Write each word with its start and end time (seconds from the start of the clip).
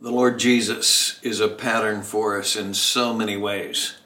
The 0.00 0.12
Lord 0.12 0.38
Jesus 0.38 1.18
is 1.24 1.40
a 1.40 1.48
pattern 1.48 2.02
for 2.02 2.38
us 2.38 2.54
in 2.54 2.72
so 2.72 3.12
many 3.12 3.36
ways. 3.36 3.96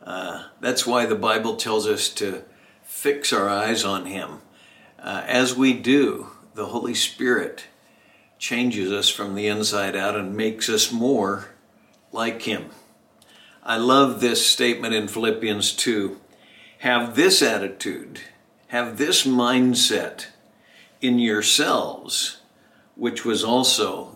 Uh, 0.00 0.44
that's 0.60 0.86
why 0.86 1.04
the 1.04 1.16
Bible 1.16 1.56
tells 1.56 1.84
us 1.88 2.08
to 2.10 2.44
fix 2.84 3.32
our 3.32 3.48
eyes 3.48 3.84
on 3.84 4.06
Him. 4.06 4.38
Uh, 5.00 5.24
as 5.26 5.56
we 5.56 5.72
do, 5.72 6.28
the 6.54 6.66
Holy 6.66 6.94
Spirit 6.94 7.66
changes 8.38 8.92
us 8.92 9.08
from 9.08 9.34
the 9.34 9.48
inside 9.48 9.96
out 9.96 10.14
and 10.14 10.36
makes 10.36 10.68
us 10.68 10.92
more 10.92 11.48
like 12.12 12.42
Him. 12.42 12.66
I 13.64 13.78
love 13.78 14.20
this 14.20 14.46
statement 14.46 14.94
in 14.94 15.08
Philippians 15.08 15.72
2. 15.72 16.20
Have 16.78 17.16
this 17.16 17.42
attitude, 17.42 18.20
have 18.68 18.96
this 18.96 19.26
mindset 19.26 20.26
in 21.00 21.18
yourselves, 21.18 22.42
which 22.94 23.24
was 23.24 23.42
also 23.42 24.15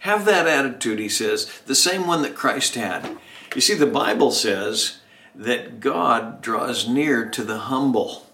Have 0.00 0.24
that 0.26 0.46
attitude, 0.46 0.98
he 0.98 1.08
says, 1.08 1.60
the 1.66 1.74
same 1.74 2.06
one 2.06 2.22
that 2.22 2.34
Christ 2.34 2.74
had. 2.76 3.18
You 3.54 3.60
see, 3.60 3.74
the 3.74 3.86
Bible 3.86 4.30
says 4.30 4.98
that 5.34 5.80
God 5.80 6.40
draws 6.40 6.88
near 6.88 7.28
to 7.30 7.42
the 7.42 7.58
humble. 7.58 8.26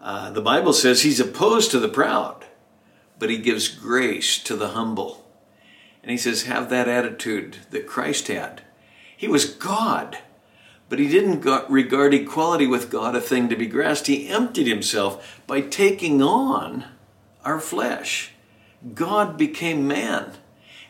Uh, 0.00 0.30
the 0.30 0.40
Bible 0.40 0.72
says 0.72 1.02
he's 1.02 1.20
opposed 1.20 1.70
to 1.70 1.78
the 1.78 1.88
proud, 1.88 2.44
but 3.18 3.30
he 3.30 3.38
gives 3.38 3.68
grace 3.68 4.38
to 4.44 4.56
the 4.56 4.68
humble. 4.68 5.28
And 6.02 6.10
he 6.10 6.16
says, 6.16 6.44
have 6.44 6.70
that 6.70 6.88
attitude 6.88 7.58
that 7.70 7.86
Christ 7.86 8.28
had. 8.28 8.62
He 9.16 9.26
was 9.26 9.44
God, 9.44 10.18
but 10.88 10.98
he 10.98 11.08
didn't 11.08 11.44
regard 11.68 12.14
equality 12.14 12.66
with 12.66 12.90
God 12.90 13.16
a 13.16 13.20
thing 13.20 13.48
to 13.48 13.56
be 13.56 13.66
grasped. 13.66 14.06
He 14.06 14.28
emptied 14.28 14.68
himself 14.68 15.42
by 15.46 15.60
taking 15.60 16.22
on 16.22 16.84
our 17.44 17.58
flesh. 17.58 18.32
God 18.94 19.36
became 19.36 19.88
man 19.88 20.32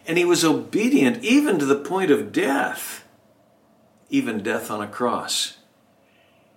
and 0.06 0.18
he 0.18 0.24
was 0.24 0.44
obedient 0.44 1.22
even 1.24 1.58
to 1.58 1.64
the 1.64 1.76
point 1.76 2.10
of 2.10 2.32
death, 2.32 3.04
even 4.08 4.42
death 4.42 4.70
on 4.70 4.82
a 4.82 4.86
cross. 4.86 5.58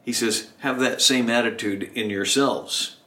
He 0.04 0.14
says, 0.14 0.50
have 0.60 0.80
that 0.80 1.02
same 1.02 1.30
attitude 1.30 1.84
in 1.94 2.10
yourselves. 2.10 2.98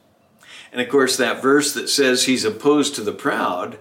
And 0.71 0.81
of 0.81 0.89
course, 0.89 1.17
that 1.17 1.41
verse 1.41 1.73
that 1.73 1.89
says 1.89 2.25
he's 2.25 2.45
opposed 2.45 2.95
to 2.95 3.01
the 3.01 3.11
proud, 3.11 3.77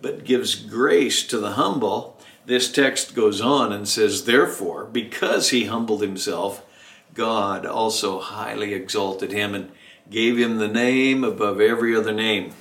but 0.00 0.24
gives 0.24 0.54
grace 0.54 1.26
to 1.26 1.38
the 1.38 1.52
humble, 1.52 2.18
this 2.46 2.70
text 2.70 3.14
goes 3.14 3.40
on 3.40 3.72
and 3.72 3.88
says, 3.88 4.24
Therefore, 4.24 4.84
because 4.84 5.50
he 5.50 5.64
humbled 5.64 6.00
himself, 6.00 6.64
God 7.12 7.66
also 7.66 8.20
highly 8.20 8.72
exalted 8.72 9.32
him 9.32 9.54
and 9.54 9.72
gave 10.08 10.38
him 10.38 10.58
the 10.58 10.68
name 10.68 11.24
above 11.24 11.60
every 11.60 11.96
other 11.96 12.12
name. 12.12 12.52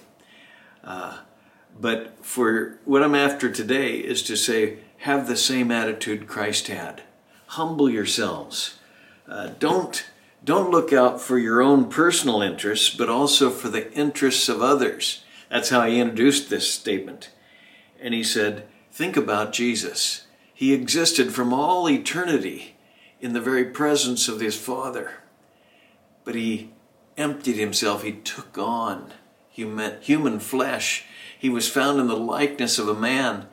Uh, 0.84 1.20
but 1.80 2.26
for 2.26 2.80
what 2.86 3.04
I'm 3.04 3.16
after 3.16 3.52
today 3.52 3.98
is 3.98 4.24
to 4.24 4.36
say, 4.36 4.80
have 5.00 5.28
the 5.28 5.38
same 5.38 5.72
attitude 5.72 6.28
Christ 6.28 6.68
had. 6.68 7.04
Humble 7.48 7.90
yourselves. 7.90 8.80
Uh, 9.28 9.50
don't 9.60 10.06
don't 10.44 10.70
look 10.70 10.94
out 10.94 11.20
for 11.20 11.40
your 11.40 11.62
own 11.62 11.90
personal 11.90 12.42
interests, 12.42 12.92
but 12.92 13.10
also 13.10 13.50
for 13.50 13.68
the 13.68 13.92
interests 13.94 14.48
of 14.48 14.62
others. 14.62 15.24
That's 15.50 15.70
how 15.70 15.88
he 15.88 16.00
introduced 16.00 16.50
this 16.50 16.72
statement. 16.72 17.32
And 18.00 18.14
he 18.14 18.24
said, 18.24 18.68
Think 18.92 19.18
about 19.18 19.54
Jesus. 19.54 20.28
He 20.54 20.74
existed 20.74 21.34
from 21.34 21.52
all 21.52 21.90
eternity 21.90 22.76
in 23.20 23.34
the 23.34 23.42
very 23.42 23.66
presence 23.66 24.28
of 24.28 24.40
his 24.40 24.56
Father. 24.56 25.16
But 26.24 26.36
he 26.36 26.72
emptied 27.18 27.58
himself, 27.58 28.04
he 28.04 28.14
took 28.14 28.58
on 28.58 29.12
human, 29.56 30.02
human 30.02 30.40
flesh 30.40 31.06
he 31.38 31.50
was 31.50 31.70
found 31.70 32.00
in 32.00 32.08
the 32.08 32.18
likeness 32.18 32.80
of 32.80 32.88
a 32.88 32.94
man, 32.94 33.48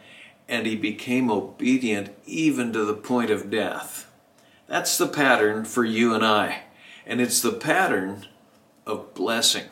and 0.49 0.67
he 0.67 0.77
became 0.77 1.31
obedient 1.31 2.11
even 2.27 2.73
to 2.73 2.85
the 2.85 2.95
point 2.95 3.31
of 3.31 3.51
death. 3.51 4.11
That's 4.67 4.97
the 4.97 5.09
pattern 5.09 5.65
for 5.65 5.85
you 5.85 6.15
and 6.15 6.25
I, 6.25 6.63
and 7.07 7.21
it's 7.21 7.41
the 7.41 7.53
pattern 7.53 8.27
of 8.87 9.15
blessing. 9.15 9.65